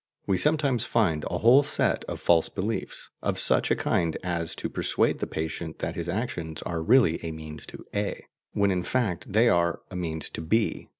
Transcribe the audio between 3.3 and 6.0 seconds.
such a kind as to persuade the patient that